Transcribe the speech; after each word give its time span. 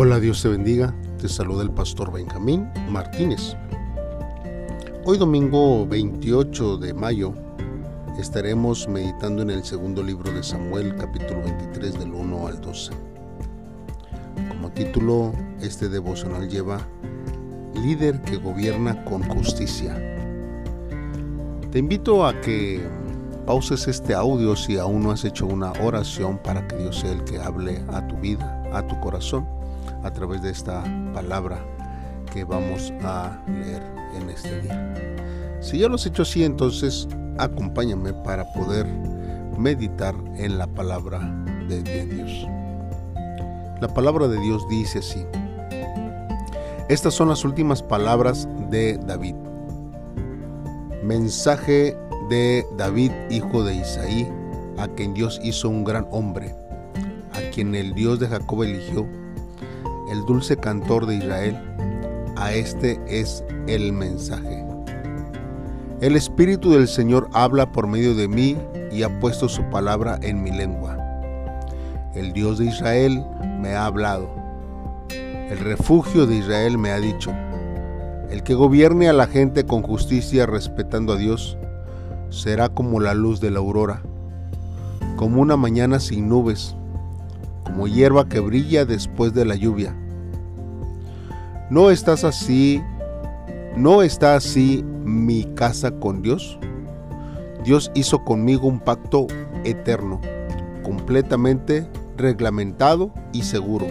Hola, 0.00 0.20
Dios 0.20 0.40
te 0.40 0.48
bendiga. 0.48 0.94
Te 1.20 1.28
saluda 1.28 1.64
el 1.64 1.72
pastor 1.72 2.12
Benjamín 2.12 2.68
Martínez. 2.88 3.56
Hoy 5.04 5.18
domingo 5.18 5.88
28 5.88 6.76
de 6.76 6.94
mayo 6.94 7.34
estaremos 8.16 8.86
meditando 8.86 9.42
en 9.42 9.50
el 9.50 9.64
segundo 9.64 10.04
libro 10.04 10.30
de 10.30 10.44
Samuel, 10.44 10.94
capítulo 10.94 11.42
23 11.42 11.98
del 11.98 12.12
1 12.12 12.46
al 12.46 12.60
12. 12.60 12.92
Como 14.50 14.70
título, 14.70 15.32
este 15.60 15.88
devocional 15.88 16.48
lleva 16.48 16.78
Líder 17.74 18.22
que 18.22 18.36
gobierna 18.36 19.04
con 19.04 19.24
justicia. 19.24 19.96
Te 21.72 21.80
invito 21.80 22.24
a 22.24 22.40
que 22.40 22.80
pauses 23.46 23.88
este 23.88 24.14
audio 24.14 24.54
si 24.54 24.78
aún 24.78 25.02
no 25.02 25.10
has 25.10 25.24
hecho 25.24 25.44
una 25.44 25.72
oración 25.82 26.38
para 26.38 26.68
que 26.68 26.76
Dios 26.76 27.00
sea 27.00 27.10
el 27.10 27.24
que 27.24 27.40
hable 27.40 27.82
a 27.88 28.06
tu 28.06 28.14
vida, 28.18 28.62
a 28.72 28.86
tu 28.86 29.00
corazón 29.00 29.57
a 30.02 30.10
través 30.10 30.42
de 30.42 30.50
esta 30.50 30.82
palabra 31.12 31.58
que 32.32 32.44
vamos 32.44 32.92
a 33.02 33.38
leer 33.46 33.82
en 34.16 34.30
este 34.30 34.60
día. 34.60 34.94
Si 35.60 35.78
ya 35.78 35.88
lo 35.88 35.96
has 35.96 36.06
hecho 36.06 36.22
así, 36.22 36.44
entonces 36.44 37.08
acompáñame 37.38 38.12
para 38.12 38.44
poder 38.52 38.86
meditar 39.58 40.14
en 40.36 40.58
la 40.58 40.66
palabra 40.66 41.20
de, 41.68 41.82
Dios. 42.06 42.46
La 43.80 43.88
palabra 43.92 44.28
de 44.28 44.38
Dios 44.40 44.66
dice 44.68 45.00
así. 45.00 45.26
Estas 46.88 47.14
son 47.14 47.28
las 47.28 47.44
últimas 47.44 47.82
palabras 47.82 48.48
de 48.70 48.98
David. 48.98 49.34
Mensaje 51.02 51.96
de 52.30 52.66
David, 52.76 53.12
hijo 53.30 53.62
de 53.62 53.76
Isaí, 53.76 54.28
a 54.78 54.88
quien 54.88 55.12
Dios 55.12 55.40
hizo 55.42 55.68
un 55.68 55.84
gran 55.84 56.06
hombre, 56.10 56.54
a 57.32 57.50
quien 57.52 57.74
el 57.74 57.94
Dios 57.94 58.20
de 58.20 58.28
Jacob 58.28 58.62
eligió 58.62 59.06
el 60.10 60.24
dulce 60.24 60.56
cantor 60.56 61.06
de 61.06 61.16
Israel, 61.16 61.56
a 62.36 62.52
este 62.52 63.00
es 63.08 63.44
el 63.66 63.92
mensaje. 63.92 64.64
El 66.00 66.16
Espíritu 66.16 66.70
del 66.70 66.88
Señor 66.88 67.28
habla 67.32 67.72
por 67.72 67.86
medio 67.86 68.14
de 68.14 68.28
mí 68.28 68.56
y 68.92 69.02
ha 69.02 69.20
puesto 69.20 69.48
su 69.48 69.62
palabra 69.64 70.18
en 70.22 70.42
mi 70.42 70.50
lengua. 70.50 70.96
El 72.14 72.32
Dios 72.32 72.58
de 72.58 72.66
Israel 72.66 73.24
me 73.60 73.74
ha 73.74 73.86
hablado. 73.86 74.30
El 75.10 75.58
refugio 75.58 76.26
de 76.26 76.36
Israel 76.36 76.78
me 76.78 76.90
ha 76.90 77.00
dicho. 77.00 77.32
El 78.30 78.42
que 78.42 78.54
gobierne 78.54 79.08
a 79.08 79.12
la 79.12 79.26
gente 79.26 79.64
con 79.64 79.82
justicia 79.82 80.46
respetando 80.46 81.14
a 81.14 81.16
Dios 81.16 81.58
será 82.30 82.68
como 82.68 83.00
la 83.00 83.14
luz 83.14 83.40
de 83.40 83.50
la 83.50 83.58
aurora, 83.58 84.02
como 85.16 85.40
una 85.40 85.56
mañana 85.56 85.98
sin 85.98 86.28
nubes 86.28 86.76
como 87.68 87.86
hierba 87.86 88.26
que 88.26 88.40
brilla 88.40 88.86
después 88.86 89.34
de 89.34 89.44
la 89.44 89.54
lluvia. 89.54 89.94
¿No 91.68 91.90
estás 91.90 92.24
así? 92.24 92.82
¿No 93.76 94.02
está 94.02 94.36
así 94.36 94.82
mi 95.04 95.44
casa 95.54 95.90
con 95.90 96.22
Dios? 96.22 96.58
Dios 97.64 97.90
hizo 97.94 98.24
conmigo 98.24 98.66
un 98.66 98.80
pacto 98.80 99.26
eterno, 99.64 100.18
completamente 100.82 101.86
reglamentado 102.16 103.12
y 103.34 103.42
seguro. 103.42 103.86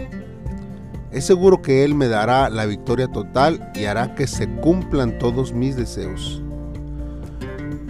Es 1.12 1.26
seguro 1.26 1.62
que 1.62 1.84
Él 1.84 1.94
me 1.94 2.08
dará 2.08 2.50
la 2.50 2.66
victoria 2.66 3.08
total 3.08 3.72
y 3.76 3.86
hará 3.86 4.16
que 4.16 4.26
se 4.26 4.50
cumplan 4.50 5.20
todos 5.20 5.54
mis 5.54 5.76
deseos. 5.76 6.42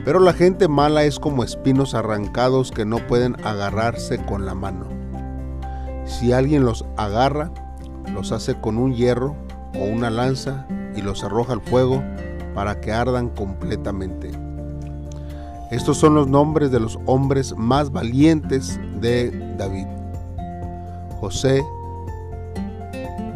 Pero 0.03 0.19
la 0.19 0.33
gente 0.33 0.67
mala 0.67 1.05
es 1.05 1.17
como 1.17 1.45
espinos 1.45 1.93
arrancados 1.93 2.71
que 2.71 2.83
no 2.83 2.97
pueden 3.07 3.37
agarrarse 3.45 4.17
con 4.25 4.45
la 4.45 4.53
mano. 4.53 4.96
Si 6.07 6.31
alguien 6.31 6.65
los 6.65 6.85
agarra, 6.95 7.51
los 8.13 8.31
hace 8.31 8.55
con 8.59 8.77
un 8.77 8.95
hierro 8.95 9.35
o 9.75 9.83
una 9.83 10.09
lanza 10.09 10.65
y 10.95 11.01
los 11.01 11.23
arroja 11.23 11.53
al 11.53 11.61
fuego 11.61 12.01
para 12.55 12.79
que 12.81 12.91
ardan 12.91 13.29
completamente. 13.29 14.31
Estos 15.69 15.97
son 15.97 16.15
los 16.15 16.27
nombres 16.27 16.71
de 16.71 16.79
los 16.79 16.97
hombres 17.05 17.53
más 17.57 17.91
valientes 17.91 18.79
de 19.01 19.31
David. 19.57 19.85
José, 21.19 21.61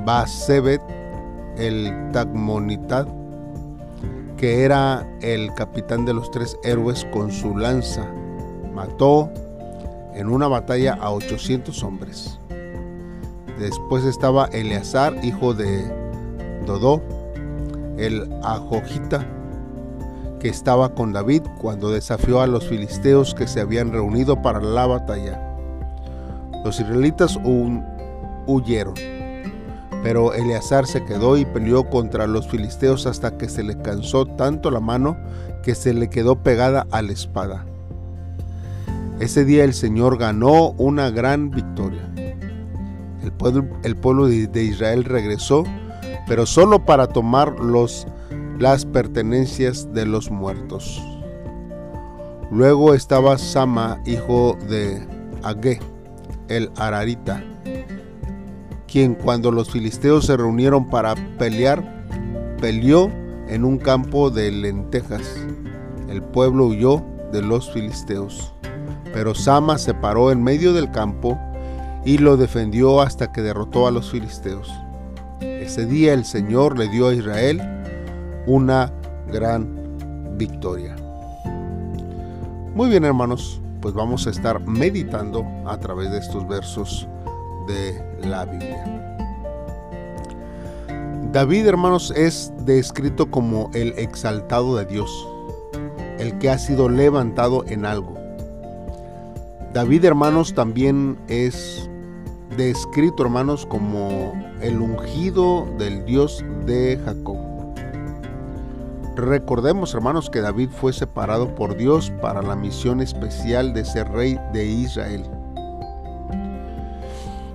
Basebet, 0.05 0.81
el 1.57 1.93
Tagmonitad, 2.13 3.05
que 4.37 4.63
era 4.63 5.05
el 5.21 5.53
capitán 5.53 6.05
de 6.05 6.13
los 6.13 6.31
tres 6.31 6.57
héroes 6.63 7.05
con 7.11 7.31
su 7.31 7.57
lanza, 7.57 8.07
mató 8.73 9.29
en 10.15 10.29
una 10.29 10.47
batalla 10.47 10.93
a 10.93 11.11
800 11.11 11.83
hombres. 11.83 12.39
Después 13.61 14.05
estaba 14.05 14.45
Eleazar, 14.45 15.23
hijo 15.23 15.53
de 15.53 15.85
Dodó, 16.65 16.99
el 17.99 18.27
Ajojita, 18.41 19.23
que 20.39 20.49
estaba 20.49 20.95
con 20.95 21.13
David 21.13 21.43
cuando 21.59 21.91
desafió 21.91 22.41
a 22.41 22.47
los 22.47 22.67
filisteos 22.67 23.35
que 23.35 23.45
se 23.45 23.61
habían 23.61 23.91
reunido 23.91 24.41
para 24.41 24.59
la 24.59 24.87
batalla. 24.87 25.39
Los 26.65 26.79
israelitas 26.79 27.37
huyeron, 28.47 28.95
pero 30.01 30.33
Eleazar 30.33 30.87
se 30.87 31.05
quedó 31.05 31.37
y 31.37 31.45
peleó 31.45 31.87
contra 31.87 32.25
los 32.25 32.47
filisteos 32.47 33.05
hasta 33.05 33.37
que 33.37 33.47
se 33.47 33.61
le 33.61 33.79
cansó 33.79 34.25
tanto 34.25 34.71
la 34.71 34.79
mano 34.79 35.17
que 35.61 35.75
se 35.75 35.93
le 35.93 36.09
quedó 36.09 36.41
pegada 36.41 36.87
a 36.89 37.03
la 37.03 37.11
espada. 37.11 37.63
Ese 39.19 39.45
día 39.45 39.63
el 39.63 39.75
Señor 39.75 40.17
ganó 40.17 40.71
una 40.79 41.11
gran 41.11 41.51
victoria. 41.51 42.10
El 43.43 43.53
pueblo, 43.53 44.01
pueblo 44.01 44.27
de 44.27 44.63
Israel 44.63 45.03
regresó, 45.03 45.63
pero 46.27 46.45
solo 46.45 46.85
para 46.85 47.07
tomar 47.07 47.59
los, 47.59 48.05
las 48.59 48.85
pertenencias 48.85 49.91
de 49.93 50.05
los 50.05 50.29
muertos. 50.29 51.01
Luego 52.51 52.93
estaba 52.93 53.39
Sama, 53.39 53.99
hijo 54.05 54.57
de 54.69 55.07
Agé, 55.41 55.79
el 56.49 56.69
Ararita, 56.77 57.43
quien 58.87 59.15
cuando 59.15 59.51
los 59.51 59.71
filisteos 59.71 60.27
se 60.27 60.37
reunieron 60.37 60.87
para 60.87 61.15
pelear, 61.39 62.05
peleó 62.61 63.09
en 63.47 63.65
un 63.65 63.79
campo 63.79 64.29
de 64.29 64.51
lentejas. 64.51 65.35
El 66.09 66.21
pueblo 66.21 66.67
huyó 66.67 67.03
de 67.31 67.41
los 67.41 67.71
filisteos, 67.71 68.53
pero 69.13 69.33
Sama 69.33 69.79
se 69.79 69.95
paró 69.95 70.31
en 70.31 70.43
medio 70.43 70.73
del 70.73 70.91
campo 70.91 71.39
y 72.03 72.17
lo 72.17 72.37
defendió 72.37 73.01
hasta 73.01 73.31
que 73.31 73.41
derrotó 73.41 73.87
a 73.87 73.91
los 73.91 74.11
filisteos. 74.11 74.71
Ese 75.39 75.85
día 75.85 76.13
el 76.13 76.25
Señor 76.25 76.77
le 76.77 76.87
dio 76.87 77.07
a 77.07 77.13
Israel 77.13 77.61
una 78.47 78.91
gran 79.27 80.37
victoria. 80.37 80.95
Muy 82.73 82.89
bien 82.89 83.05
hermanos, 83.05 83.61
pues 83.81 83.93
vamos 83.93 84.27
a 84.27 84.29
estar 84.29 84.59
meditando 84.61 85.45
a 85.65 85.77
través 85.77 86.11
de 86.11 86.19
estos 86.19 86.47
versos 86.47 87.07
de 87.67 88.27
la 88.27 88.45
Biblia. 88.45 89.01
David, 91.31 91.67
hermanos, 91.67 92.11
es 92.15 92.51
descrito 92.65 93.31
como 93.31 93.71
el 93.73 93.93
exaltado 93.97 94.75
de 94.75 94.85
Dios, 94.85 95.27
el 96.19 96.37
que 96.39 96.49
ha 96.49 96.57
sido 96.57 96.89
levantado 96.89 97.63
en 97.67 97.85
algo. 97.85 98.15
David, 99.73 100.03
hermanos, 100.03 100.53
también 100.53 101.17
es 101.29 101.89
descrito, 102.57 103.23
hermanos, 103.23 103.65
como 103.65 104.33
el 104.61 104.81
ungido 104.81 105.67
del 105.77 106.05
Dios 106.05 106.43
de 106.65 106.99
Jacob. 107.03 107.37
Recordemos, 109.15 109.93
hermanos, 109.93 110.29
que 110.29 110.41
David 110.41 110.69
fue 110.69 110.93
separado 110.93 111.53
por 111.55 111.75
Dios 111.75 112.11
para 112.21 112.41
la 112.41 112.55
misión 112.55 113.01
especial 113.01 113.73
de 113.73 113.85
ser 113.85 114.09
rey 114.09 114.39
de 114.53 114.65
Israel. 114.65 115.23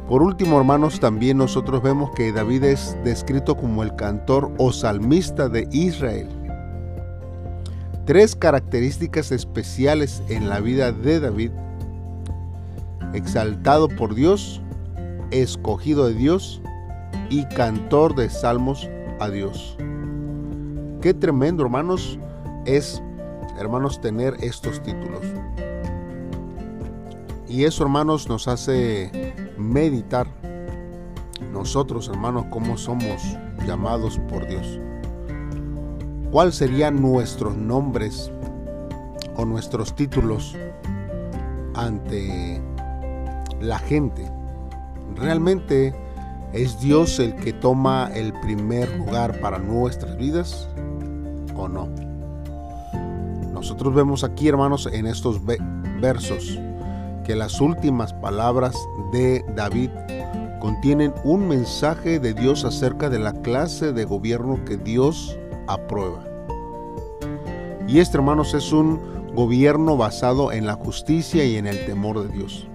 Por 0.09 0.23
último, 0.23 0.59
hermanos, 0.59 1.01
también 1.01 1.39
nosotros 1.39 1.83
vemos 1.83 2.11
que 2.15 2.31
David 2.31 2.65
es 2.65 2.97
descrito 3.03 3.57
como 3.57 3.83
el 3.83 3.97
cantor 3.97 4.53
o 4.59 4.71
salmista 4.71 5.49
de 5.49 5.67
Israel. 5.73 6.29
Tres 8.05 8.37
características 8.37 9.33
especiales 9.33 10.23
en 10.29 10.49
la 10.49 10.61
vida 10.61 10.93
de 10.93 11.19
David. 11.19 11.51
Exaltado 13.15 13.89
por 13.89 14.15
Dios, 14.15 14.63
escogido 15.31 16.07
de 16.07 16.15
Dios 16.15 16.61
y 17.31 17.45
cantor 17.47 18.15
de 18.15 18.31
salmos 18.31 18.89
a 19.21 19.29
Dios. 19.29 19.77
Qué 21.01 21.15
tremendo, 21.15 21.63
hermanos, 21.63 22.19
es, 22.65 23.03
hermanos, 23.59 24.01
tener 24.01 24.37
estos 24.41 24.83
títulos. 24.83 25.23
Y 27.49 27.65
eso, 27.65 27.85
hermanos, 27.85 28.29
nos 28.29 28.49
hace 28.49 29.35
meditar 29.57 30.27
nosotros, 31.53 32.09
hermanos, 32.09 32.47
cómo 32.51 32.77
somos 32.77 33.23
llamados 33.67 34.19
por 34.29 34.47
Dios. 34.47 34.81
¿Cuáles 36.31 36.57
serían 36.57 37.01
nuestros 37.01 37.57
nombres 37.57 38.31
o 39.37 39.45
nuestros 39.45 39.95
títulos 39.95 40.57
ante 41.75 42.61
la 43.61 43.79
gente? 43.79 44.36
Realmente 45.15 45.95
¿Es 46.57 46.81
Dios 46.81 47.19
el 47.19 47.35
que 47.35 47.53
toma 47.53 48.11
el 48.15 48.33
primer 48.33 48.89
lugar 48.97 49.41
para 49.41 49.59
nuestras 49.59 50.17
vidas 50.17 50.69
o 51.55 51.69
no? 51.69 51.89
Nosotros 53.53 53.95
vemos 53.95 54.25
aquí, 54.25 54.49
hermanos, 54.49 54.89
en 54.91 55.07
estos 55.07 55.41
versos, 56.01 56.59
que 57.27 57.37
las 57.37 57.61
últimas 57.61 58.15
palabras 58.15 58.75
de 59.13 59.45
David 59.55 59.91
contienen 60.61 61.13
un 61.25 61.47
mensaje 61.47 62.21
de 62.21 62.33
Dios 62.33 62.65
acerca 62.65 63.11
de 63.11 63.19
la 63.19 63.35
clase 63.43 63.93
de 63.93 64.07
gobierno 64.07 64.65
que 64.65 64.79
Dios 64.79 65.39
aprueba. 65.67 66.25
Y 67.87 67.99
este, 67.99 68.17
hermanos, 68.17 68.55
es 68.55 68.73
un 68.73 68.99
gobierno 69.35 69.99
basado 69.99 70.53
en 70.53 70.65
la 70.65 70.75
justicia 70.75 71.45
y 71.45 71.57
en 71.57 71.67
el 71.67 71.85
temor 71.85 72.27
de 72.27 72.33
Dios. 72.33 72.67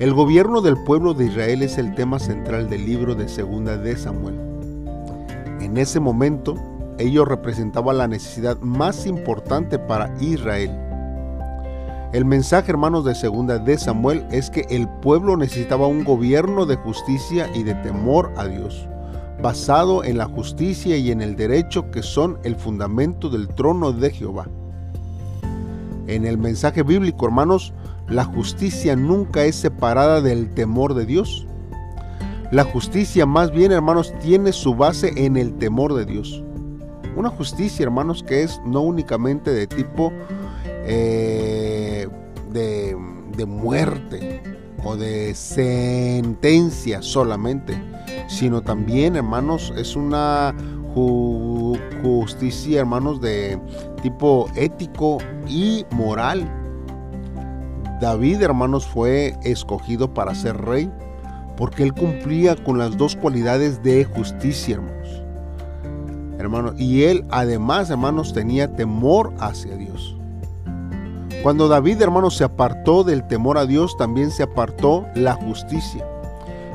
El 0.00 0.12
gobierno 0.14 0.60
del 0.60 0.76
pueblo 0.82 1.14
de 1.14 1.26
Israel 1.26 1.62
es 1.62 1.78
el 1.78 1.94
tema 1.94 2.18
central 2.18 2.68
del 2.68 2.84
libro 2.84 3.14
de 3.14 3.28
Segunda 3.28 3.76
de 3.76 3.96
Samuel. 3.96 4.40
En 5.60 5.76
ese 5.76 6.00
momento, 6.00 6.56
ello 6.98 7.24
representaba 7.24 7.92
la 7.92 8.08
necesidad 8.08 8.58
más 8.60 9.06
importante 9.06 9.78
para 9.78 10.12
Israel 10.20 10.70
el 12.12 12.24
mensaje, 12.24 12.72
hermanos, 12.72 13.04
de 13.04 13.14
segunda 13.14 13.60
de 13.60 13.78
Samuel 13.78 14.26
es 14.32 14.50
que 14.50 14.66
el 14.68 14.88
pueblo 14.88 15.36
necesitaba 15.36 15.86
un 15.86 16.02
gobierno 16.02 16.66
de 16.66 16.74
justicia 16.74 17.48
y 17.54 17.62
de 17.62 17.74
temor 17.74 18.32
a 18.36 18.46
Dios, 18.46 18.88
basado 19.40 20.02
en 20.02 20.18
la 20.18 20.24
justicia 20.24 20.96
y 20.96 21.12
en 21.12 21.22
el 21.22 21.36
derecho 21.36 21.92
que 21.92 22.02
son 22.02 22.40
el 22.42 22.56
fundamento 22.56 23.30
del 23.30 23.46
trono 23.46 23.92
de 23.92 24.10
Jehová. 24.10 24.48
En 26.08 26.26
el 26.26 26.36
mensaje 26.36 26.82
bíblico, 26.82 27.26
hermanos, 27.26 27.72
la 28.10 28.24
justicia 28.24 28.96
nunca 28.96 29.44
es 29.44 29.54
separada 29.54 30.20
del 30.20 30.50
temor 30.50 30.94
de 30.94 31.06
Dios. 31.06 31.46
La 32.50 32.64
justicia 32.64 33.24
más 33.24 33.52
bien, 33.52 33.70
hermanos, 33.70 34.12
tiene 34.20 34.52
su 34.52 34.74
base 34.74 35.12
en 35.14 35.36
el 35.36 35.54
temor 35.58 35.94
de 35.94 36.04
Dios. 36.04 36.42
Una 37.16 37.28
justicia, 37.28 37.84
hermanos, 37.84 38.24
que 38.24 38.42
es 38.42 38.60
no 38.66 38.80
únicamente 38.80 39.52
de 39.52 39.68
tipo 39.68 40.12
eh, 40.84 42.08
de, 42.52 42.96
muerte 43.46 44.42
o 44.84 44.96
de 44.96 45.34
sentencia 45.34 47.00
solamente, 47.00 47.80
sino 48.28 48.60
también, 48.60 49.16
hermanos, 49.16 49.72
es 49.78 49.96
una 49.96 50.54
justicia, 52.02 52.80
hermanos, 52.80 53.20
de 53.20 53.58
tipo 54.02 54.46
ético 54.56 55.18
y 55.48 55.86
moral. 55.92 56.59
David, 58.00 58.42
hermanos, 58.42 58.86
fue 58.86 59.36
escogido 59.42 60.12
para 60.14 60.34
ser 60.34 60.56
rey 60.56 60.90
porque 61.56 61.82
él 61.82 61.92
cumplía 61.92 62.56
con 62.56 62.78
las 62.78 62.96
dos 62.96 63.14
cualidades 63.14 63.82
de 63.82 64.06
justicia, 64.06 64.76
hermanos. 64.76 65.22
Hermanos, 66.38 66.74
y 66.78 67.04
él 67.04 67.26
además, 67.28 67.90
hermanos, 67.90 68.32
tenía 68.32 68.74
temor 68.74 69.34
hacia 69.38 69.76
Dios. 69.76 70.16
Cuando 71.42 71.68
David, 71.68 72.00
hermanos, 72.00 72.38
se 72.38 72.44
apartó 72.44 73.04
del 73.04 73.26
temor 73.26 73.58
a 73.58 73.66
Dios, 73.66 73.94
también 73.98 74.30
se 74.30 74.44
apartó 74.44 75.04
la 75.14 75.34
justicia. 75.34 76.06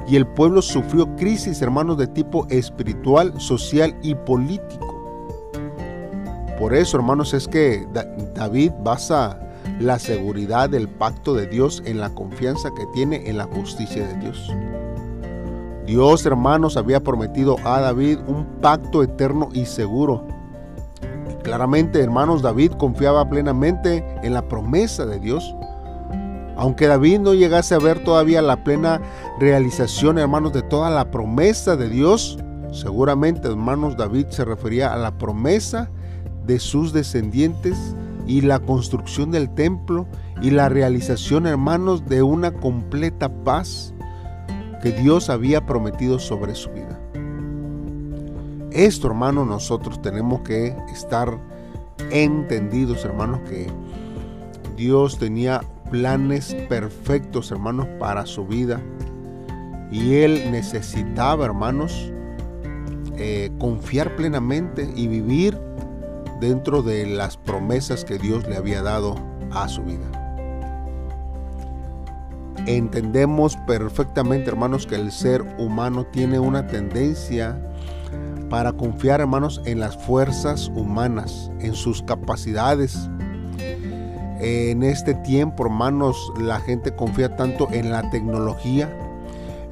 Y 0.07 0.17
el 0.17 0.27
pueblo 0.27 0.61
sufrió 0.61 1.15
crisis, 1.15 1.63
hermanos, 1.63 1.97
de 1.97 2.05
tipo 2.05 2.45
espiritual, 2.49 3.33
social 3.41 3.97
y 4.03 4.13
político. 4.13 4.93
Por 6.59 6.75
eso, 6.75 6.97
hermanos, 6.97 7.33
es 7.33 7.47
que 7.47 7.87
David 8.35 8.71
basa 8.83 9.39
la 9.79 9.99
seguridad 9.99 10.69
del 10.69 10.87
pacto 10.87 11.33
de 11.33 11.47
Dios 11.47 11.81
en 11.85 11.99
la 11.99 12.09
confianza 12.09 12.69
que 12.75 12.85
tiene 12.93 13.29
en 13.29 13.37
la 13.37 13.45
justicia 13.45 14.07
de 14.07 14.17
Dios. 14.19 14.51
Dios, 15.85 16.25
hermanos, 16.25 16.77
había 16.77 17.03
prometido 17.03 17.57
a 17.63 17.79
David 17.79 18.19
un 18.27 18.45
pacto 18.61 19.03
eterno 19.03 19.49
y 19.53 19.65
seguro 19.65 20.25
Claramente, 21.45 22.01
hermanos, 22.01 22.41
David 22.41 22.71
confiaba 22.71 23.29
plenamente 23.29 24.03
en 24.23 24.33
la 24.33 24.47
promesa 24.47 25.05
de 25.05 25.19
Dios. 25.19 25.55
Aunque 26.57 26.87
David 26.87 27.19
no 27.19 27.35
llegase 27.35 27.75
a 27.75 27.77
ver 27.77 28.03
todavía 28.03 28.41
la 28.41 28.63
plena 28.63 28.99
realización, 29.39 30.17
hermanos, 30.17 30.53
de 30.53 30.63
toda 30.63 30.89
la 30.89 31.11
promesa 31.11 31.75
de 31.75 31.87
Dios, 31.87 32.39
seguramente, 32.71 33.47
hermanos, 33.47 33.95
David 33.95 34.25
se 34.29 34.43
refería 34.43 34.91
a 34.91 34.97
la 34.97 35.19
promesa 35.19 35.91
de 36.47 36.57
sus 36.57 36.93
descendientes 36.93 37.95
y 38.27 38.41
la 38.41 38.59
construcción 38.59 39.31
del 39.31 39.49
templo 39.49 40.07
y 40.41 40.51
la 40.51 40.69
realización, 40.69 41.47
hermanos, 41.47 42.05
de 42.05 42.23
una 42.23 42.51
completa 42.51 43.29
paz 43.43 43.93
que 44.81 44.91
Dios 44.91 45.29
había 45.29 45.65
prometido 45.65 46.19
sobre 46.19 46.55
su 46.55 46.69
vida. 46.71 46.99
Esto, 48.71 49.07
hermanos, 49.07 49.47
nosotros 49.47 50.01
tenemos 50.01 50.41
que 50.41 50.75
estar 50.93 51.39
entendidos, 52.11 53.05
hermanos, 53.05 53.39
que 53.49 53.67
Dios 54.75 55.17
tenía 55.17 55.61
planes 55.89 56.53
perfectos, 56.67 57.51
hermanos, 57.51 57.87
para 57.99 58.25
su 58.25 58.45
vida. 58.45 58.81
Y 59.91 60.15
Él 60.15 60.51
necesitaba, 60.51 61.45
hermanos, 61.45 62.11
eh, 63.17 63.49
confiar 63.59 64.15
plenamente 64.17 64.91
y 64.93 65.07
vivir 65.07 65.57
dentro 66.47 66.83
de 66.83 67.07
las 67.07 67.37
promesas 67.37 68.05
que 68.05 68.19
Dios 68.19 68.47
le 68.47 68.55
había 68.55 68.83
dado 68.83 69.15
a 69.51 69.67
su 69.67 69.81
vida. 69.81 70.05
Entendemos 72.67 73.57
perfectamente, 73.67 74.49
hermanos, 74.49 74.85
que 74.85 74.95
el 74.95 75.11
ser 75.11 75.41
humano 75.57 76.05
tiene 76.05 76.39
una 76.39 76.67
tendencia 76.67 77.59
para 78.49 78.73
confiar, 78.73 79.21
hermanos, 79.21 79.61
en 79.65 79.79
las 79.79 79.97
fuerzas 79.97 80.71
humanas, 80.75 81.51
en 81.59 81.73
sus 81.73 82.03
capacidades. 82.03 83.09
En 84.39 84.83
este 84.83 85.15
tiempo, 85.15 85.65
hermanos, 85.65 86.31
la 86.39 86.59
gente 86.59 86.95
confía 86.95 87.35
tanto 87.35 87.67
en 87.71 87.89
la 87.91 88.09
tecnología, 88.11 88.95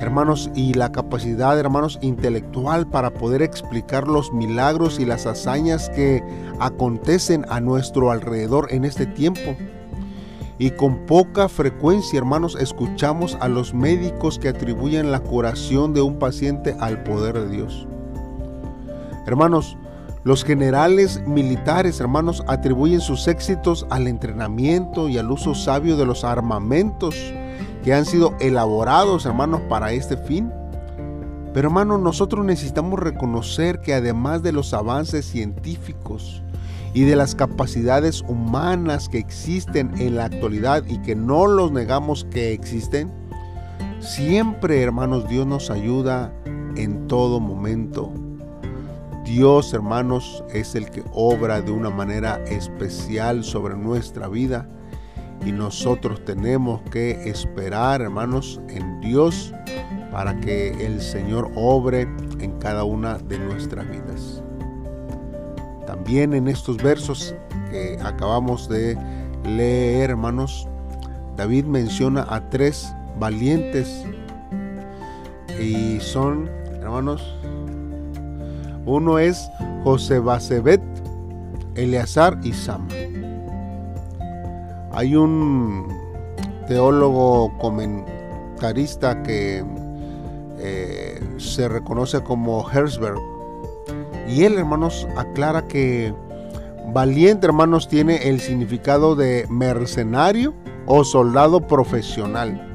hermanos, 0.04 0.52
y 0.54 0.74
la 0.74 0.92
capacidad, 0.92 1.58
hermanos, 1.58 1.98
intelectual 2.02 2.88
para 2.88 3.14
poder 3.14 3.42
explicar 3.42 4.08
los 4.08 4.32
milagros 4.32 5.00
y 5.00 5.06
las 5.06 5.26
hazañas 5.26 5.90
que 5.90 6.24
acontecen 6.60 7.46
a 7.50 7.60
nuestro 7.60 8.12
alrededor 8.12 8.68
en 8.72 8.86
este 8.86 9.06
tiempo. 9.06 9.56
Y 10.60 10.72
con 10.72 11.06
poca 11.06 11.50
frecuencia, 11.50 12.20
hermanos, 12.20 12.56
escuchamos 12.60 13.38
a 13.42 13.48
los 13.48 13.74
médicos 13.74 14.38
que 14.38 14.50
atribuyen 14.50 15.12
la 15.12 15.20
curación 15.20 15.94
de 15.94 16.02
un 16.02 16.20
paciente 16.20 16.76
al 16.80 17.04
poder 17.04 17.40
de 17.40 17.50
Dios. 17.50 17.88
Hermanos, 19.26 19.78
los 20.24 20.44
generales 20.46 21.22
militares, 21.28 22.00
hermanos, 22.00 22.44
atribuyen 22.48 23.02
sus 23.02 23.28
éxitos 23.28 23.86
al 23.90 24.08
entrenamiento 24.08 25.10
y 25.10 25.18
al 25.18 25.32
uso 25.32 25.56
sabio 25.56 25.98
de 25.98 26.06
los 26.06 26.24
armamentos 26.24 27.34
que 27.84 27.94
han 27.94 28.06
sido 28.06 28.36
elaborados, 28.40 29.26
hermanos, 29.26 29.62
para 29.70 29.92
este 29.92 30.18
fin. 30.18 30.52
Pero 31.54 31.68
hermanos, 31.68 32.00
nosotros 32.00 32.46
necesitamos 32.46 33.00
reconocer 33.00 33.82
que 33.82 33.94
además 33.94 34.42
de 34.42 34.52
los 34.52 34.74
avances 34.74 35.26
científicos 35.26 36.42
y 36.94 37.04
de 37.04 37.16
las 37.16 37.36
capacidades 37.36 38.22
humanas 38.22 39.10
que 39.10 39.20
existen 39.20 39.92
en 40.00 40.16
la 40.16 40.26
actualidad 40.26 40.84
y 40.88 41.00
que 41.00 41.16
no 41.16 41.46
los 41.46 41.72
negamos 41.72 42.26
que 42.32 42.54
existen, 42.54 43.12
siempre, 44.00 44.82
hermanos, 44.82 45.28
Dios 45.28 45.46
nos 45.46 45.70
ayuda 45.70 46.34
en 46.76 47.08
todo 47.08 47.40
momento 47.40 48.12
Dios, 49.24 49.74
hermanos, 49.74 50.44
es 50.54 50.76
el 50.76 50.90
que 50.92 51.02
obra 51.14 51.62
de 51.62 51.72
una 51.72 51.90
manera 51.90 52.44
especial 52.46 53.46
sobre 53.46 53.76
nuestra 53.76 54.28
vida 54.28 54.68
y 55.46 55.52
nosotros 55.52 56.24
tenemos 56.26 56.82
que 56.92 57.30
esperar, 57.30 58.02
hermanos, 58.02 58.62
en 58.70 59.02
Dios 59.02 59.54
para 60.12 60.40
que 60.40 60.86
el 60.86 61.02
Señor 61.02 61.52
obre 61.56 62.08
en 62.40 62.52
cada 62.60 62.84
una 62.84 63.18
de 63.18 63.40
nuestras 63.40 63.90
vidas. 63.90 64.44
También 65.88 66.34
en 66.34 66.48
estos 66.48 66.78
versos 66.78 67.36
que 67.72 67.98
acabamos 68.04 68.70
de 68.70 68.98
leer, 69.44 70.12
hermanos, 70.12 70.68
David 71.36 71.66
menciona 71.66 72.26
a 72.30 72.50
tres 72.50 72.94
valientes 73.20 74.06
y 75.60 76.00
son, 76.00 76.50
hermanos, 76.80 77.22
uno 78.86 79.18
es 79.18 79.50
José 79.84 80.20
Basebet, 80.20 80.82
Eleazar 81.76 82.40
y 82.44 82.54
Sama. 82.54 82.88
Hay 84.94 85.16
un 85.16 85.88
teólogo 86.68 87.52
comentarista 87.58 89.24
que 89.24 89.64
eh, 90.60 91.20
se 91.38 91.68
reconoce 91.68 92.22
como 92.22 92.70
Herzberg. 92.70 93.18
Y 94.30 94.44
él, 94.44 94.58
hermanos, 94.58 95.08
aclara 95.18 95.68
que 95.68 96.14
valiente, 96.94 97.48
hermanos, 97.48 97.88
tiene 97.88 98.30
el 98.30 98.40
significado 98.40 99.16
de 99.16 99.48
mercenario 99.50 100.54
o 100.86 101.04
soldado 101.04 101.66
profesional. 101.68 102.70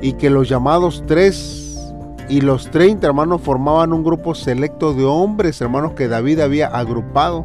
Y 0.00 0.14
que 0.14 0.30
los 0.30 0.48
llamados 0.48 1.04
tres 1.06 1.94
y 2.30 2.40
los 2.40 2.70
30 2.70 3.06
hermanos 3.06 3.42
formaban 3.42 3.92
un 3.92 4.02
grupo 4.02 4.34
selecto 4.34 4.94
de 4.94 5.04
hombres, 5.04 5.60
hermanos, 5.60 5.92
que 5.92 6.08
David 6.08 6.40
había 6.40 6.68
agrupado 6.68 7.44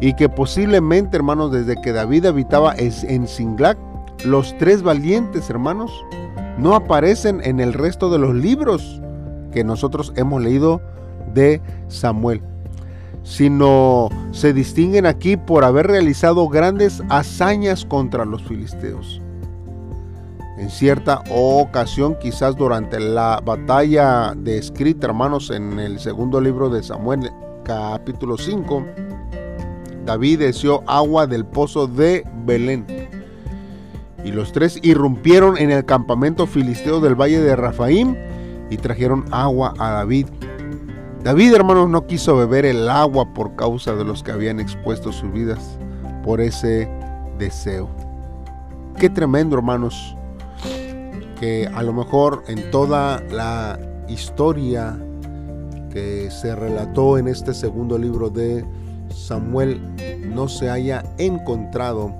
y 0.00 0.14
que 0.14 0.28
posiblemente, 0.28 1.16
hermanos, 1.16 1.52
desde 1.52 1.80
que 1.80 1.92
David 1.92 2.26
habitaba 2.26 2.74
en 2.76 3.26
Singlac, 3.26 3.78
los 4.24 4.56
tres 4.58 4.82
valientes, 4.82 5.50
hermanos, 5.50 5.92
no 6.58 6.74
aparecen 6.74 7.40
en 7.44 7.60
el 7.60 7.72
resto 7.72 8.10
de 8.10 8.18
los 8.18 8.34
libros 8.34 9.00
que 9.52 9.64
nosotros 9.64 10.12
hemos 10.16 10.42
leído 10.42 10.80
de 11.34 11.60
Samuel, 11.88 12.42
sino 13.22 14.08
se 14.32 14.52
distinguen 14.52 15.06
aquí 15.06 15.36
por 15.36 15.64
haber 15.64 15.86
realizado 15.86 16.48
grandes 16.48 17.02
hazañas 17.08 17.84
contra 17.84 18.24
los 18.24 18.42
filisteos. 18.42 19.20
En 20.58 20.70
cierta 20.70 21.22
ocasión, 21.30 22.16
quizás 22.20 22.56
durante 22.56 22.98
la 22.98 23.40
batalla 23.44 24.34
descrita, 24.36 25.06
hermanos, 25.06 25.50
en 25.50 25.78
el 25.78 26.00
segundo 26.00 26.40
libro 26.40 26.68
de 26.68 26.82
Samuel, 26.82 27.30
capítulo 27.62 28.36
5, 28.36 28.84
David 30.08 30.38
deseó 30.38 30.82
agua 30.86 31.26
del 31.26 31.44
pozo 31.44 31.86
de 31.86 32.24
Belén. 32.46 32.86
Y 34.24 34.32
los 34.32 34.52
tres 34.52 34.80
irrumpieron 34.82 35.58
en 35.58 35.70
el 35.70 35.84
campamento 35.84 36.46
filisteo 36.46 36.98
del 37.00 37.14
valle 37.14 37.42
de 37.42 37.54
Rafaim 37.54 38.16
y 38.70 38.78
trajeron 38.78 39.26
agua 39.30 39.74
a 39.78 39.90
David. 39.90 40.28
David, 41.22 41.52
hermanos, 41.52 41.90
no 41.90 42.06
quiso 42.06 42.38
beber 42.38 42.64
el 42.64 42.88
agua 42.88 43.34
por 43.34 43.54
causa 43.54 43.94
de 43.96 44.04
los 44.06 44.22
que 44.22 44.32
habían 44.32 44.60
expuesto 44.60 45.12
sus 45.12 45.30
vidas 45.30 45.78
por 46.24 46.40
ese 46.40 46.90
deseo. 47.38 47.90
Qué 48.98 49.10
tremendo, 49.10 49.56
hermanos, 49.56 50.16
que 51.38 51.66
a 51.66 51.82
lo 51.82 51.92
mejor 51.92 52.44
en 52.48 52.70
toda 52.70 53.22
la 53.30 53.78
historia 54.08 54.98
que 55.92 56.30
se 56.30 56.56
relató 56.56 57.18
en 57.18 57.28
este 57.28 57.52
segundo 57.52 57.98
libro 57.98 58.30
de 58.30 58.64
Samuel 59.26 59.80
no 60.34 60.48
se 60.48 60.70
haya 60.70 61.02
encontrado 61.18 62.14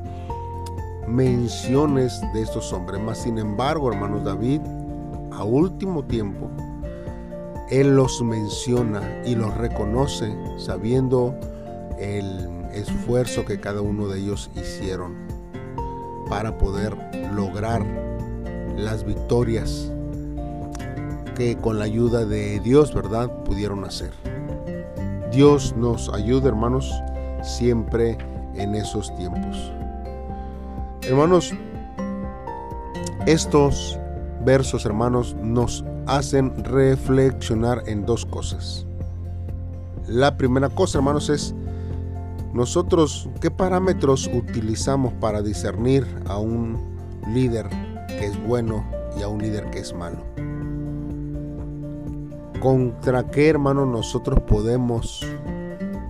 menciones 1.07 2.21
de 2.35 2.43
estos 2.43 2.73
hombres. 2.73 3.01
Mas 3.01 3.19
sin 3.19 3.39
embargo, 3.39 3.91
hermanos, 3.91 4.25
David, 4.25 4.61
a 5.33 5.45
último 5.45 6.05
tiempo, 6.05 6.51
él 7.71 7.95
los 7.97 8.23
menciona 8.23 9.23
y 9.25 9.35
los 9.35 9.57
reconoce 9.57 10.35
sabiendo 10.57 11.35
el 11.99 12.49
esfuerzo 12.73 13.45
que 13.45 13.61
cada 13.61 13.81
uno 13.81 14.09
de 14.09 14.21
ellos 14.21 14.51
hicieron 14.55 15.17
para 16.29 16.59
poder 16.59 16.97
lograr 17.35 17.85
las 18.77 19.05
victorias 19.05 19.91
que 21.37 21.57
con 21.57 21.79
la 21.79 21.85
ayuda 21.85 22.25
de 22.25 22.61
Dios, 22.61 22.95
¿verdad?, 22.95 23.31
pudieron 23.45 23.85
hacer. 23.85 24.13
Dios 25.31 25.75
nos 25.77 26.09
ayuda, 26.09 26.49
hermanos, 26.49 26.91
siempre 27.43 28.17
en 28.55 28.75
esos 28.75 29.15
tiempos. 29.17 29.73
Hermanos, 31.03 31.53
estos 33.27 33.99
versos, 34.45 34.87
hermanos, 34.87 35.37
nos 35.43 35.85
hacen 36.07 36.65
reflexionar 36.65 37.83
en 37.87 38.07
dos 38.07 38.25
cosas. 38.25 38.87
La 40.07 40.37
primera 40.39 40.71
cosa, 40.71 40.99
hermanos, 40.99 41.29
es 41.29 41.55
nosotros 42.55 43.29
qué 43.41 43.51
parámetros 43.51 44.31
utilizamos 44.33 45.13
para 45.15 45.43
discernir 45.43 46.07
a 46.27 46.39
un 46.39 46.79
líder 47.33 47.69
que 48.09 48.27
es 48.27 48.47
bueno 48.47 48.85
y 49.19 49.23
a 49.23 49.29
un 49.29 49.43
líder 49.43 49.69
que 49.71 49.81
es 49.81 49.95
malo. 49.95 50.25
¿Contra 52.61 53.31
qué 53.31 53.49
hermano 53.49 53.87
nosotros 53.87 54.41
podemos 54.41 55.25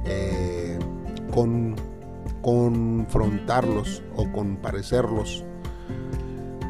eh, 0.07 0.79
con, 1.31 1.77
confrontarlos 2.41 4.03
o 4.17 4.31
comparecerlos? 4.33 5.45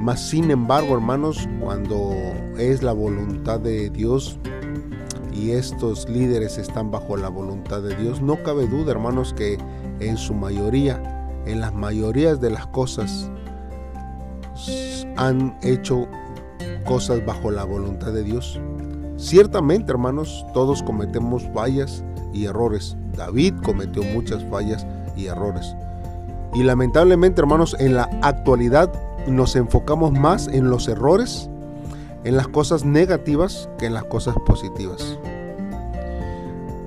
Mas 0.00 0.28
sin 0.28 0.50
embargo, 0.50 0.94
hermanos, 0.94 1.48
cuando 1.60 2.10
es 2.56 2.82
la 2.82 2.92
voluntad 2.92 3.60
de 3.60 3.88
Dios 3.90 4.38
y 5.32 5.52
estos 5.52 6.08
líderes 6.08 6.58
están 6.58 6.90
bajo 6.90 7.16
la 7.16 7.28
voluntad 7.28 7.80
de 7.80 7.94
Dios, 7.94 8.20
no 8.20 8.42
cabe 8.42 8.66
duda, 8.66 8.90
hermanos, 8.90 9.32
que 9.32 9.58
en 10.00 10.16
su 10.16 10.34
mayoría, 10.34 11.00
en 11.46 11.60
las 11.60 11.72
mayorías 11.72 12.40
de 12.40 12.50
las 12.50 12.66
cosas, 12.68 13.30
han 15.16 15.56
hecho 15.62 16.08
cosas 16.84 17.24
bajo 17.24 17.50
la 17.50 17.64
voluntad 17.64 18.12
de 18.12 18.24
Dios. 18.24 18.60
Ciertamente, 19.18 19.90
hermanos, 19.90 20.46
todos 20.54 20.80
cometemos 20.84 21.42
fallas 21.52 22.04
y 22.32 22.44
errores. 22.44 22.96
David 23.16 23.54
cometió 23.64 24.04
muchas 24.04 24.44
fallas 24.44 24.86
y 25.16 25.26
errores. 25.26 25.74
Y 26.54 26.62
lamentablemente, 26.62 27.40
hermanos, 27.40 27.74
en 27.80 27.96
la 27.96 28.08
actualidad 28.22 28.92
nos 29.26 29.56
enfocamos 29.56 30.12
más 30.12 30.46
en 30.46 30.70
los 30.70 30.86
errores, 30.86 31.50
en 32.22 32.36
las 32.36 32.46
cosas 32.46 32.84
negativas 32.84 33.68
que 33.76 33.86
en 33.86 33.94
las 33.94 34.04
cosas 34.04 34.36
positivas. 34.46 35.18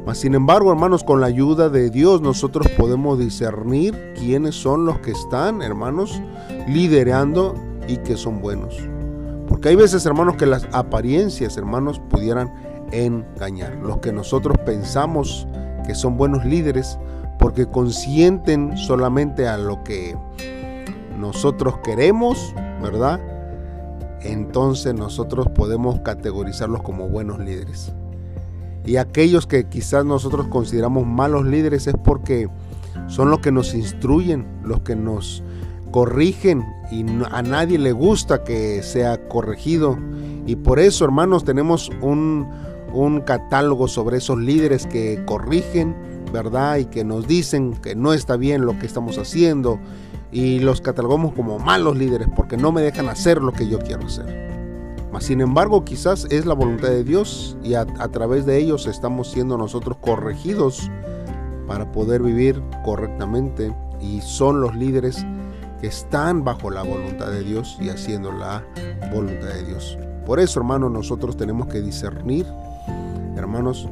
Mas, 0.05 0.19
sin 0.19 0.33
embargo, 0.33 0.71
hermanos, 0.71 1.03
con 1.03 1.19
la 1.19 1.27
ayuda 1.27 1.69
de 1.69 1.89
Dios 1.89 2.21
nosotros 2.21 2.67
podemos 2.77 3.19
discernir 3.19 4.13
quiénes 4.17 4.55
son 4.55 4.85
los 4.85 4.99
que 4.99 5.11
están, 5.11 5.61
hermanos, 5.61 6.21
liderando 6.65 7.55
y 7.89 7.97
que 7.97 8.15
son 8.15 8.41
buenos. 8.41 8.77
Porque 9.61 9.69
hay 9.69 9.75
veces, 9.75 10.03
hermanos, 10.07 10.37
que 10.37 10.47
las 10.47 10.67
apariencias, 10.71 11.55
hermanos, 11.55 11.99
pudieran 12.09 12.51
engañar. 12.91 13.75
Los 13.75 13.99
que 13.99 14.11
nosotros 14.11 14.57
pensamos 14.65 15.47
que 15.85 15.93
son 15.93 16.17
buenos 16.17 16.43
líderes 16.43 16.97
porque 17.37 17.67
consienten 17.67 18.75
solamente 18.75 19.47
a 19.47 19.59
lo 19.59 19.83
que 19.83 20.17
nosotros 21.19 21.75
queremos, 21.83 22.55
¿verdad? 22.81 23.19
Entonces 24.21 24.95
nosotros 24.95 25.47
podemos 25.53 25.99
categorizarlos 25.99 26.81
como 26.81 27.07
buenos 27.07 27.37
líderes. 27.37 27.93
Y 28.83 28.95
aquellos 28.95 29.45
que 29.45 29.69
quizás 29.69 30.03
nosotros 30.03 30.47
consideramos 30.47 31.05
malos 31.05 31.45
líderes 31.45 31.85
es 31.85 31.93
porque 32.03 32.49
son 33.05 33.29
los 33.29 33.41
que 33.41 33.51
nos 33.51 33.75
instruyen, 33.75 34.47
los 34.63 34.81
que 34.81 34.95
nos 34.95 35.43
corrigen 35.91 36.65
y 36.89 37.05
a 37.31 37.41
nadie 37.41 37.77
le 37.77 37.91
gusta 37.91 38.43
que 38.43 38.81
sea 38.83 39.27
corregido. 39.27 39.97
Y 40.45 40.55
por 40.55 40.79
eso, 40.79 41.05
hermanos, 41.05 41.43
tenemos 41.43 41.89
un, 42.01 42.47
un 42.93 43.21
catálogo 43.21 43.87
sobre 43.87 44.17
esos 44.17 44.39
líderes 44.39 44.87
que 44.87 45.23
corrigen, 45.25 45.95
¿verdad? 46.33 46.77
Y 46.77 46.85
que 46.85 47.03
nos 47.03 47.27
dicen 47.27 47.73
que 47.73 47.95
no 47.95 48.13
está 48.13 48.37
bien 48.37 48.65
lo 48.65 48.77
que 48.79 48.85
estamos 48.85 49.17
haciendo. 49.17 49.79
Y 50.31 50.59
los 50.59 50.81
catalogamos 50.81 51.33
como 51.33 51.59
malos 51.59 51.97
líderes 51.97 52.29
porque 52.35 52.57
no 52.57 52.71
me 52.71 52.81
dejan 52.81 53.09
hacer 53.09 53.41
lo 53.41 53.51
que 53.51 53.67
yo 53.67 53.79
quiero 53.79 54.05
hacer. 54.05 54.49
Mas, 55.11 55.25
sin 55.25 55.41
embargo, 55.41 55.83
quizás 55.83 56.25
es 56.29 56.45
la 56.45 56.53
voluntad 56.53 56.87
de 56.87 57.03
Dios 57.03 57.57
y 57.63 57.73
a, 57.73 57.81
a 57.81 58.07
través 58.07 58.45
de 58.45 58.57
ellos 58.57 58.87
estamos 58.87 59.29
siendo 59.29 59.57
nosotros 59.57 59.97
corregidos 59.99 60.89
para 61.67 61.91
poder 61.91 62.21
vivir 62.21 62.63
correctamente. 62.85 63.75
Y 63.99 64.21
son 64.21 64.61
los 64.61 64.73
líderes 64.75 65.25
que 65.81 65.87
están 65.87 66.43
bajo 66.43 66.69
la 66.69 66.83
voluntad 66.83 67.31
de 67.31 67.43
Dios 67.43 67.77
y 67.81 67.89
haciendo 67.89 68.31
la 68.31 68.63
voluntad 69.11 69.47
de 69.47 69.65
Dios. 69.65 69.97
Por 70.25 70.39
eso, 70.39 70.59
hermanos, 70.59 70.91
nosotros 70.91 71.35
tenemos 71.35 71.67
que 71.67 71.81
discernir, 71.81 72.45
hermanos, 73.35 73.89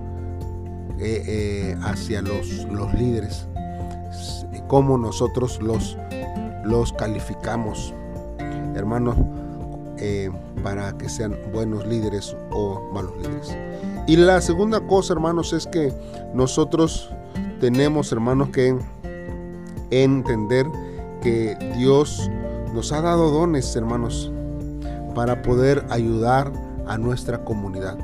eh, 1.00 1.24
eh, 1.28 1.78
hacia 1.82 2.22
los, 2.22 2.66
los 2.66 2.94
líderes, 2.94 3.48
cómo 4.68 5.00
nosotros 5.00 5.60
los, 5.62 5.98
los 6.64 6.94
calificamos, 6.94 7.94
hermanos, 8.76 9.18
eh, 9.98 10.30
para 10.62 10.96
que 10.98 11.10
sean 11.10 11.36
buenos 11.52 11.88
líderes 11.88 12.36
o 12.52 12.88
malos 12.94 13.18
líderes. 13.18 13.58
Y 14.08 14.16
la 14.16 14.40
segunda 14.42 14.80
cosa, 14.82 15.14
hermanos, 15.14 15.54
es 15.54 15.66
que 15.66 15.92
nosotros 16.34 17.10
tenemos, 17.60 18.12
hermanos, 18.12 18.50
que 18.50 18.78
entender 19.90 20.68
que 21.22 21.56
Dios 21.78 22.30
nos 22.74 22.92
ha 22.92 23.02
dado 23.02 23.32
dones, 23.32 23.76
hermanos, 23.76 24.32
para 25.16 25.42
poder 25.42 25.86
ayudar 25.90 26.52
a 26.88 26.98
nuestra 26.98 27.44
comunidad. 27.44 27.98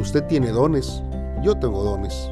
Usted 0.00 0.24
tiene 0.24 0.50
dones, 0.50 1.02
yo 1.42 1.56
tengo 1.56 1.82
dones, 1.82 2.30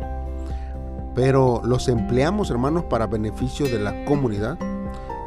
pero 1.14 1.62
los 1.64 1.88
empleamos, 1.88 2.50
hermanos, 2.50 2.84
para 2.84 3.06
beneficio 3.06 3.66
de 3.66 3.78
la 3.78 4.04
comunidad. 4.04 4.58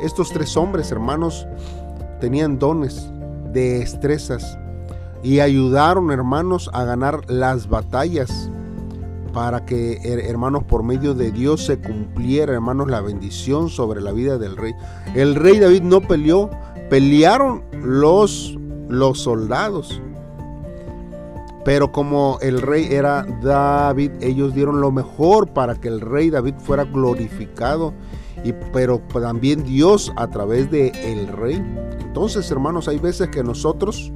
Estos 0.02 0.30
tres 0.30 0.56
hombres, 0.56 0.92
hermanos, 0.92 1.48
tenían 2.20 2.60
dones, 2.60 3.10
de 3.52 3.80
destrezas 3.80 4.58
y 5.24 5.40
ayudaron, 5.40 6.12
hermanos, 6.12 6.70
a 6.74 6.84
ganar 6.84 7.30
las 7.30 7.68
batallas 7.68 8.52
para 9.38 9.67
que, 9.67 10.00
hermanos, 10.27 10.63
por 10.63 10.82
medio 10.82 11.13
de 11.13 11.32
Dios 11.32 11.63
se 11.63 11.77
cumpliera, 11.77 12.53
hermanos, 12.53 12.89
la 12.89 13.01
bendición 13.01 13.70
sobre 13.70 14.01
la 14.01 14.12
vida 14.12 14.39
del 14.39 14.58
rey. 14.58 14.74
El 15.13 15.36
rey 15.36 15.60
David 15.60 15.84
no 15.84 16.01
peleó, 16.01 16.50
pelearon 16.89 17.62
los, 17.84 18.58
los 18.89 19.22
soldados. 19.22 20.01
Pero 21.63 21.91
como 21.91 22.39
el 22.41 22.63
rey 22.63 22.88
era 22.89 23.27
David, 23.44 24.10
ellos 24.22 24.56
dieron 24.56 24.82
lo 24.82 24.91
mejor 24.91 25.50
para 25.50 25.75
que 25.75 25.88
el 25.88 26.01
rey 26.01 26.32
David 26.32 26.56
fuera 26.58 26.86
glorificado. 26.86 27.94
Y, 28.44 28.53
pero 28.74 29.03
también 29.22 29.63
Dios 29.63 30.12
a 30.15 30.32
través 30.32 30.72
de 30.72 30.88
el 31.03 31.27
rey. 31.27 31.63
Entonces, 32.00 32.50
hermanos, 32.50 32.88
hay 32.88 32.98
veces 32.98 33.27
que 33.27 33.44
nosotros 33.44 34.12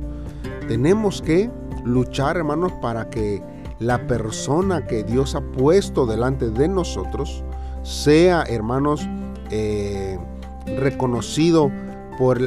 tenemos 0.67 1.21
que 1.21 1.51
luchar, 1.85 2.37
hermanos, 2.37 2.71
para 2.81 3.07
que 3.11 3.50
la 3.81 4.05
persona 4.05 4.85
que 4.85 5.03
Dios 5.03 5.33
ha 5.35 5.41
puesto 5.41 6.05
delante 6.05 6.51
de 6.51 6.67
nosotros 6.67 7.43
sea, 7.81 8.43
hermanos, 8.43 9.07
eh, 9.49 10.19
reconocido 10.77 11.71
por, 12.19 12.39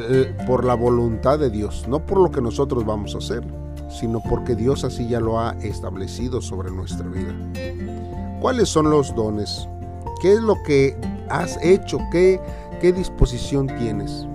por 0.47 0.63
la 0.63 0.75
voluntad 0.75 1.37
de 1.37 1.49
Dios, 1.49 1.85
no 1.89 2.05
por 2.05 2.19
lo 2.19 2.31
que 2.31 2.41
nosotros 2.41 2.85
vamos 2.85 3.15
a 3.15 3.17
hacer, 3.17 3.43
sino 3.89 4.21
porque 4.29 4.55
Dios 4.55 4.85
así 4.85 5.09
ya 5.09 5.19
lo 5.19 5.39
ha 5.39 5.51
establecido 5.61 6.41
sobre 6.41 6.71
nuestra 6.71 7.05
vida. 7.07 7.35
¿Cuáles 8.39 8.69
son 8.69 8.89
los 8.89 9.13
dones? 9.13 9.67
¿Qué 10.21 10.33
es 10.33 10.39
lo 10.39 10.55
que 10.63 10.95
has 11.29 11.59
hecho? 11.61 11.99
¿Qué, 12.13 12.39
qué 12.79 12.93
disposición 12.93 13.67
tienes? 13.67 14.25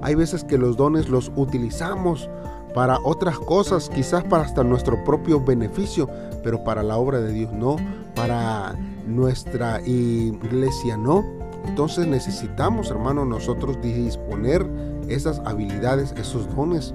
Hay 0.00 0.14
veces 0.14 0.44
que 0.44 0.56
los 0.56 0.78
dones 0.78 1.10
los 1.10 1.30
utilizamos 1.36 2.30
para 2.74 2.98
otras 3.04 3.38
cosas, 3.38 3.88
quizás 3.88 4.24
para 4.24 4.44
hasta 4.44 4.62
nuestro 4.62 5.02
propio 5.04 5.40
beneficio, 5.40 6.08
pero 6.42 6.62
para 6.64 6.82
la 6.82 6.96
obra 6.96 7.20
de 7.20 7.32
Dios 7.32 7.52
no, 7.52 7.76
para 8.14 8.76
nuestra 9.06 9.80
iglesia 9.82 10.96
no. 10.96 11.24
Entonces 11.66 12.06
necesitamos, 12.06 12.90
hermanos, 12.90 13.26
nosotros 13.26 13.80
disponer 13.82 14.66
esas 15.08 15.40
habilidades, 15.44 16.12
esos 16.16 16.54
dones 16.54 16.94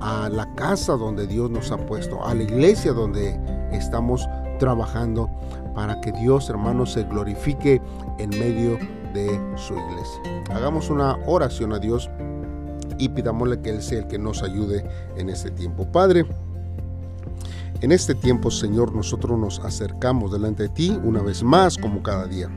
a 0.00 0.28
la 0.28 0.52
casa 0.54 0.92
donde 0.92 1.26
Dios 1.26 1.50
nos 1.50 1.72
ha 1.72 1.76
puesto, 1.76 2.24
a 2.24 2.34
la 2.34 2.42
iglesia 2.42 2.92
donde 2.92 3.38
estamos 3.72 4.28
trabajando 4.58 5.30
para 5.74 6.00
que 6.00 6.12
Dios, 6.12 6.48
hermanos, 6.50 6.92
se 6.92 7.04
glorifique 7.04 7.80
en 8.18 8.30
medio 8.30 8.78
de 9.14 9.40
su 9.56 9.74
iglesia. 9.74 10.20
Hagamos 10.54 10.90
una 10.90 11.16
oración 11.26 11.72
a 11.72 11.78
Dios 11.78 12.10
y 12.98 13.08
pidámosle 13.08 13.60
que 13.60 13.70
Él 13.70 13.82
sea 13.82 14.00
el 14.00 14.08
que 14.08 14.18
nos 14.18 14.42
ayude 14.42 14.84
en 15.16 15.30
este 15.30 15.50
tiempo. 15.50 15.90
Padre, 15.90 16.26
en 17.80 17.92
este 17.92 18.14
tiempo, 18.14 18.50
Señor, 18.50 18.94
nosotros 18.94 19.38
nos 19.38 19.60
acercamos 19.60 20.32
delante 20.32 20.64
de 20.64 20.68
ti 20.68 20.98
una 21.04 21.22
vez 21.22 21.42
más 21.42 21.78
como 21.78 22.02
cada 22.02 22.26
día. 22.26 22.48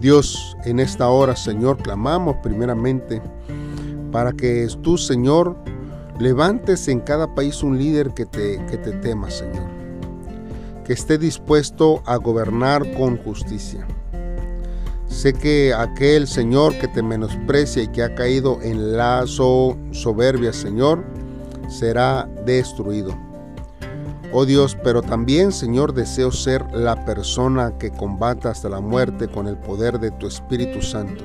Dios, 0.00 0.56
en 0.64 0.80
esta 0.80 1.08
hora, 1.08 1.36
Señor, 1.36 1.76
clamamos 1.76 2.36
primeramente 2.42 3.20
para 4.10 4.32
que 4.32 4.66
tú, 4.82 4.96
Señor, 4.96 5.56
levantes 6.18 6.88
en 6.88 7.00
cada 7.00 7.34
país 7.34 7.62
un 7.62 7.76
líder 7.78 8.14
que 8.14 8.24
te, 8.24 8.64
que 8.66 8.78
te 8.78 8.92
tema, 8.92 9.30
Señor, 9.30 9.68
que 10.84 10.94
esté 10.94 11.18
dispuesto 11.18 12.02
a 12.06 12.16
gobernar 12.16 12.90
con 12.94 13.18
justicia. 13.18 13.86
Sé 15.10 15.34
que 15.34 15.74
aquel 15.74 16.26
Señor 16.26 16.78
que 16.78 16.88
te 16.88 17.02
menosprecia 17.02 17.82
y 17.82 17.88
que 17.88 18.02
ha 18.02 18.14
caído 18.14 18.58
en 18.62 18.96
lazo 18.96 19.76
soberbia, 19.90 20.52
Señor, 20.52 21.04
será 21.68 22.26
destruido. 22.46 23.14
Oh 24.32 24.46
Dios, 24.46 24.78
pero 24.84 25.02
también, 25.02 25.50
Señor, 25.50 25.92
deseo 25.92 26.30
ser 26.30 26.64
la 26.72 27.04
persona 27.04 27.76
que 27.76 27.90
combata 27.90 28.50
hasta 28.50 28.68
la 28.68 28.80
muerte 28.80 29.26
con 29.26 29.48
el 29.48 29.58
poder 29.58 29.98
de 29.98 30.12
tu 30.12 30.28
Espíritu 30.28 30.80
Santo. 30.80 31.24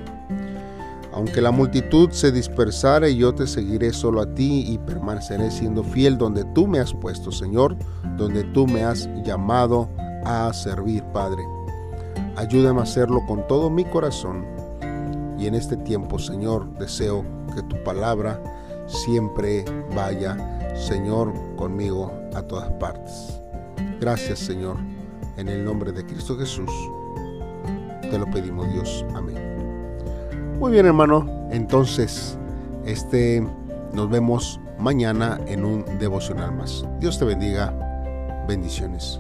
Aunque 1.14 1.40
la 1.40 1.52
multitud 1.52 2.10
se 2.10 2.32
dispersare, 2.32 3.16
yo 3.16 3.34
te 3.34 3.46
seguiré 3.46 3.94
solo 3.94 4.22
a 4.22 4.34
ti 4.34 4.66
y 4.68 4.80
permaneceré 4.80 5.52
siendo 5.52 5.84
fiel 5.84 6.18
donde 6.18 6.44
tú 6.56 6.68
me 6.68 6.80
has 6.80 6.94
puesto, 6.94 7.32
Señor, 7.32 7.78
donde 8.18 8.44
tú 8.46 8.66
me 8.66 8.84
has 8.84 9.08
llamado 9.24 9.88
a 10.26 10.52
servir, 10.52 11.04
Padre. 11.14 11.44
Ayúdame 12.38 12.82
a 12.82 12.84
hacerlo 12.84 13.22
con 13.28 13.48
todo 13.48 13.70
mi 13.70 13.86
corazón. 13.86 14.46
Y 15.38 15.48
en 15.48 15.56
este 15.56 15.78
tiempo, 15.78 16.20
Señor, 16.20 16.70
deseo 16.78 17.26
que 17.54 17.62
tu 17.64 17.82
palabra 17.84 18.42
siempre 18.88 19.66
vaya, 19.96 20.38
Señor, 20.76 21.34
conmigo 21.56 22.12
a 22.34 22.42
todas 22.42 22.72
partes. 22.74 23.40
Gracias 24.00 24.40
Señor, 24.40 24.78
en 25.38 25.48
el 25.48 25.64
nombre 25.64 25.92
de 25.92 26.06
Cristo 26.06 26.38
Jesús. 26.38 26.70
Te 28.02 28.18
lo 28.18 28.30
pedimos 28.30 28.72
Dios. 28.72 29.06
Amén. 29.16 29.38
Muy 30.60 30.72
bien 30.72 30.86
hermano, 30.86 31.28
entonces 31.52 32.38
este 32.86 33.46
nos 33.94 34.10
vemos 34.10 34.60
mañana 34.78 35.40
en 35.48 35.66
un 35.66 35.86
devocional 36.00 36.54
más. 36.54 36.86
Dios 37.00 37.18
te 37.18 37.26
bendiga. 37.26 37.74
Bendiciones. 38.48 39.20